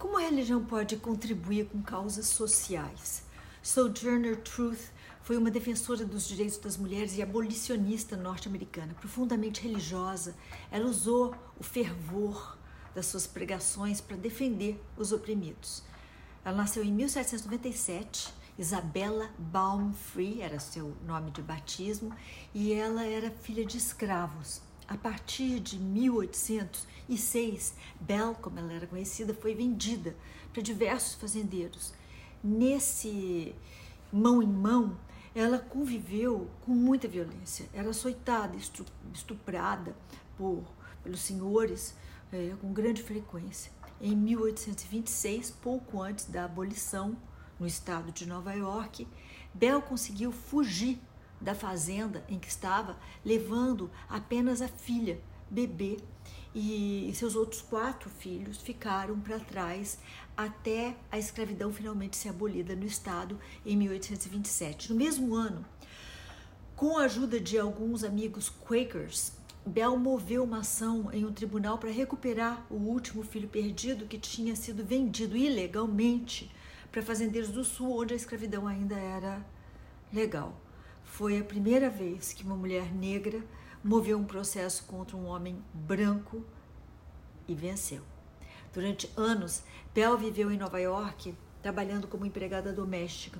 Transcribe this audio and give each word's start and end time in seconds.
Como 0.00 0.16
a 0.16 0.22
religião 0.22 0.64
pode 0.64 0.96
contribuir 0.96 1.66
com 1.66 1.82
causas 1.82 2.26
sociais? 2.28 3.22
Sojourner 3.62 4.40
Truth 4.40 4.90
foi 5.20 5.36
uma 5.36 5.50
defensora 5.50 6.06
dos 6.06 6.26
direitos 6.26 6.56
das 6.56 6.78
mulheres 6.78 7.18
e 7.18 7.22
abolicionista 7.22 8.16
norte-americana, 8.16 8.94
profundamente 8.94 9.60
religiosa. 9.60 10.34
Ela 10.70 10.86
usou 10.86 11.34
o 11.58 11.62
fervor 11.62 12.56
das 12.94 13.04
suas 13.06 13.26
pregações 13.26 14.00
para 14.00 14.16
defender 14.16 14.82
os 14.96 15.12
oprimidos. 15.12 15.82
Ela 16.42 16.56
nasceu 16.56 16.82
em 16.82 16.90
1797, 16.90 18.32
Isabella 18.58 19.28
Baumfree 19.38 20.40
era 20.40 20.58
seu 20.58 20.96
nome 21.06 21.30
de 21.30 21.42
batismo, 21.42 22.10
e 22.54 22.72
ela 22.72 23.04
era 23.04 23.30
filha 23.30 23.66
de 23.66 23.76
escravos. 23.76 24.62
A 24.90 24.98
partir 24.98 25.60
de 25.60 25.78
1806, 25.78 27.74
Belle, 28.00 28.34
como 28.42 28.58
ela 28.58 28.72
era 28.72 28.88
conhecida, 28.88 29.32
foi 29.32 29.54
vendida 29.54 30.16
para 30.52 30.60
diversos 30.60 31.14
fazendeiros. 31.14 31.94
Nesse 32.42 33.54
mão 34.12 34.42
em 34.42 34.48
mão, 34.48 34.98
ela 35.32 35.60
conviveu 35.60 36.50
com 36.62 36.72
muita 36.72 37.06
violência. 37.06 37.68
Era 37.72 37.90
açoitada, 37.90 38.56
estuprada 39.14 39.94
por, 40.36 40.64
pelos 41.04 41.20
senhores 41.20 41.94
é, 42.32 42.56
com 42.60 42.72
grande 42.72 43.00
frequência. 43.00 43.70
Em 44.00 44.16
1826, 44.16 45.52
pouco 45.52 46.02
antes 46.02 46.24
da 46.24 46.46
abolição 46.46 47.16
no 47.60 47.66
estado 47.66 48.10
de 48.10 48.26
Nova 48.26 48.54
York, 48.54 49.06
Bell 49.54 49.80
conseguiu 49.80 50.32
fugir 50.32 50.98
da 51.40 51.54
fazenda 51.54 52.24
em 52.28 52.38
que 52.38 52.48
estava, 52.48 52.96
levando 53.24 53.90
apenas 54.08 54.60
a 54.60 54.68
filha, 54.68 55.20
bebê, 55.50 55.98
e 56.54 57.10
seus 57.14 57.36
outros 57.36 57.62
quatro 57.62 58.10
filhos 58.10 58.58
ficaram 58.58 59.18
para 59.20 59.38
trás 59.38 59.98
até 60.36 60.96
a 61.10 61.18
escravidão 61.18 61.72
finalmente 61.72 62.16
ser 62.16 62.30
abolida 62.30 62.74
no 62.74 62.84
estado 62.84 63.38
em 63.64 63.76
1827. 63.76 64.92
No 64.92 64.98
mesmo 64.98 65.34
ano, 65.34 65.64
com 66.74 66.98
a 66.98 67.04
ajuda 67.04 67.38
de 67.38 67.58
alguns 67.58 68.02
amigos 68.02 68.48
Quakers, 68.48 69.32
Bell 69.64 69.96
moveu 69.96 70.42
uma 70.42 70.60
ação 70.60 71.10
em 71.12 71.24
um 71.24 71.32
tribunal 71.32 71.78
para 71.78 71.90
recuperar 71.90 72.66
o 72.70 72.74
último 72.74 73.22
filho 73.22 73.48
perdido 73.48 74.06
que 74.06 74.18
tinha 74.18 74.56
sido 74.56 74.84
vendido 74.84 75.36
ilegalmente 75.36 76.50
para 76.90 77.02
fazendeiros 77.02 77.50
do 77.50 77.62
sul, 77.62 78.00
onde 78.00 78.14
a 78.14 78.16
escravidão 78.16 78.66
ainda 78.66 78.96
era 78.96 79.44
legal. 80.12 80.58
Foi 81.10 81.38
a 81.38 81.44
primeira 81.44 81.90
vez 81.90 82.32
que 82.32 82.44
uma 82.44 82.56
mulher 82.56 82.94
negra 82.94 83.44
moveu 83.82 84.16
um 84.16 84.24
processo 84.24 84.84
contra 84.84 85.16
um 85.16 85.26
homem 85.26 85.62
branco 85.74 86.42
e 87.46 87.54
venceu. 87.54 88.02
Durante 88.72 89.10
anos, 89.16 89.62
Bell 89.92 90.16
viveu 90.16 90.50
em 90.50 90.56
Nova 90.56 90.80
York 90.80 91.34
trabalhando 91.60 92.06
como 92.06 92.24
empregada 92.24 92.72
doméstica. 92.72 93.38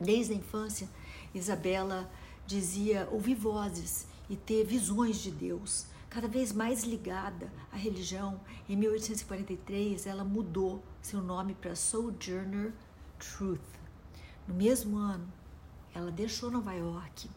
Desde 0.00 0.32
a 0.32 0.36
infância, 0.36 0.88
Isabela 1.32 2.10
dizia 2.46 3.06
ouvir 3.12 3.34
vozes 3.34 4.08
e 4.28 4.34
ter 4.34 4.64
visões 4.64 5.18
de 5.18 5.30
Deus. 5.30 5.86
Cada 6.08 6.26
vez 6.26 6.52
mais 6.52 6.82
ligada 6.82 7.52
à 7.70 7.76
religião, 7.76 8.40
em 8.68 8.74
1843 8.74 10.06
ela 10.06 10.24
mudou 10.24 10.82
seu 11.02 11.20
nome 11.20 11.54
para 11.54 11.76
Sojourner 11.76 12.72
Truth. 13.18 13.60
No 14.48 14.54
mesmo 14.54 14.96
ano, 14.96 15.37
ela 15.98 16.10
deixou 16.12 16.50
Nova 16.50 16.72
York 16.72 17.28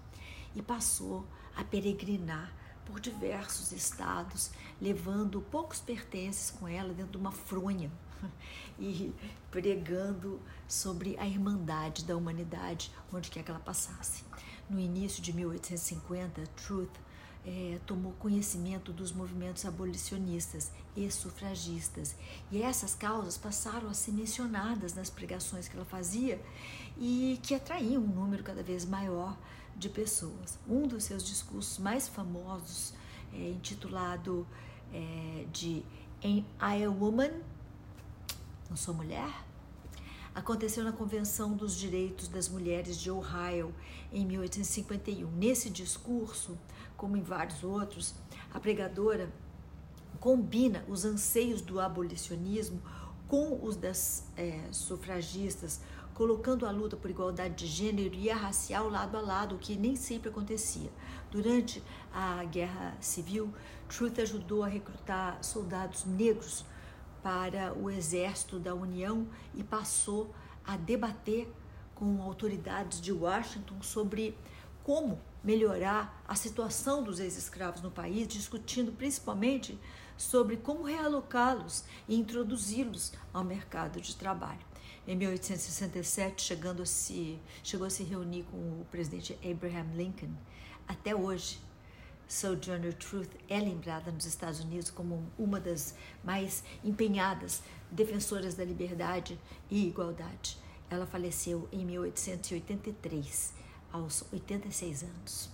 e 0.56 0.62
passou 0.62 1.26
a 1.56 1.64
peregrinar 1.64 2.54
por 2.86 3.00
diversos 3.00 3.72
estados, 3.72 4.52
levando 4.80 5.42
poucos 5.42 5.80
pertences 5.80 6.52
com 6.52 6.67
ela 6.67 6.94
dentro 6.94 7.14
de 7.14 7.17
uma 7.17 7.32
fronha 7.32 7.92
e 8.80 9.14
pregando 9.50 10.39
sobre 10.67 11.17
a 11.17 11.28
irmandade 11.28 12.06
da 12.06 12.16
humanidade 12.16 12.92
onde 13.12 13.32
quer 13.32 13.44
que 13.44 13.52
ela 13.52 13.59
passasse. 13.59 14.23
No 14.70 14.80
início 14.80 15.21
de 15.21 15.33
1850, 15.33 16.44
Truth 16.55 16.95
é, 17.45 17.79
tomou 17.85 18.13
conhecimento 18.13 18.93
dos 18.93 19.11
movimentos 19.11 19.65
abolicionistas 19.65 20.71
e 20.95 21.09
sufragistas. 21.09 22.15
E 22.52 22.61
essas 22.61 22.93
causas 22.93 23.37
passaram 23.37 23.89
a 23.89 23.93
ser 23.93 24.11
mencionadas 24.11 24.93
nas 24.93 25.09
pregações 25.09 25.67
que 25.67 25.75
ela 25.75 25.85
fazia 25.85 26.39
e 26.97 27.39
que 27.41 27.55
atraíam 27.55 28.03
um 28.03 28.07
número 28.07 28.43
cada 28.43 28.61
vez 28.61 28.85
maior 28.85 29.37
de 29.75 29.89
pessoas. 29.89 30.59
Um 30.67 30.87
dos 30.87 31.03
seus 31.05 31.23
discursos 31.25 31.77
mais 31.77 32.07
famosos, 32.07 32.93
é, 33.33 33.49
intitulado 33.49 34.45
é, 34.93 35.45
de 35.52 35.83
Am 36.23 36.45
I 36.61 36.83
a 36.83 36.89
Woman? 36.89 37.31
Não 38.69 38.77
sou 38.77 38.93
mulher? 38.93 39.33
Aconteceu 40.33 40.83
na 40.83 40.93
Convenção 40.93 41.58
dos 41.58 41.75
Direitos 41.75 42.29
das 42.29 42.47
Mulheres 42.47 42.97
de 42.97 43.11
Ohio 43.11 43.75
em 44.13 44.25
1851. 44.25 45.29
Nesse 45.31 45.69
discurso, 45.69 46.58
como 47.02 47.17
em 47.17 47.23
vários 47.23 47.64
outros, 47.64 48.14
a 48.54 48.60
pregadora 48.60 49.34
combina 50.20 50.86
os 50.88 51.04
anseios 51.04 51.60
do 51.60 51.80
abolicionismo 51.80 52.80
com 53.28 53.60
os 53.66 53.76
das 53.76 54.28
é, 54.38 54.62
sufragistas, 54.72 55.82
colocando 56.14 56.64
a 56.64 56.70
luta 56.70 56.95
por 56.95 57.10
igualdade 57.10 57.56
de 57.56 57.66
gênero 57.66 58.14
e 58.14 58.30
a 58.30 58.36
racial 58.36 58.88
lado 58.88 59.17
a 59.17 59.20
lado, 59.20 59.56
o 59.56 59.58
que 59.58 59.76
nem 59.76 59.95
sempre 59.95 60.30
acontecia. 60.30 60.92
Durante 61.32 61.82
a 62.14 62.44
Guerra 62.44 62.95
Civil, 63.02 63.52
Truth 63.89 64.20
ajudou 64.20 64.64
a 64.64 64.68
recrutar 64.68 65.44
soldados 65.44 66.06
negros 66.06 66.64
para 67.23 67.73
o 67.73 67.89
exército 67.89 68.60
da 68.60 68.76
União 68.76 69.28
e 69.56 69.64
passou 69.64 70.36
a 70.64 70.78
debater 70.78 71.52
com 71.95 72.22
autoridades 72.22 73.02
de 73.02 73.12
Washington 73.12 73.82
sobre 73.82 74.38
como 74.91 75.21
melhorar 75.41 76.21
a 76.27 76.35
situação 76.35 77.02
dos 77.02 77.21
ex-escravos 77.21 77.81
no 77.81 77.89
país, 77.89 78.27
discutindo 78.27 78.91
principalmente 78.91 79.79
sobre 80.17 80.57
como 80.57 80.83
realocá-los 80.83 81.85
e 82.09 82.15
introduzi-los 82.17 83.13
ao 83.31 83.41
mercado 83.41 84.02
de 84.02 84.13
trabalho. 84.17 84.59
Em 85.07 85.15
1867, 85.15 86.41
chegando 86.41 86.81
a 86.81 86.85
se, 86.85 87.39
chegou 87.63 87.87
a 87.87 87.89
se 87.89 88.03
reunir 88.03 88.43
com 88.52 88.57
o 88.57 88.85
presidente 88.91 89.39
Abraham 89.49 89.95
Lincoln. 89.95 90.33
Até 90.85 91.15
hoje, 91.15 91.61
Sojourner 92.27 92.93
Truth 92.93 93.31
é 93.47 93.61
lembrada 93.61 94.11
nos 94.11 94.25
Estados 94.25 94.59
Unidos 94.59 94.91
como 94.91 95.25
uma 95.39 95.61
das 95.61 95.95
mais 96.21 96.65
empenhadas 96.83 97.63
defensoras 97.89 98.55
da 98.55 98.65
liberdade 98.65 99.39
e 99.69 99.87
igualdade. 99.87 100.58
Ela 100.89 101.05
faleceu 101.05 101.69
em 101.71 101.85
1883 101.85 103.61
aos 103.91 104.25
86 104.31 105.03
anos. 105.03 105.49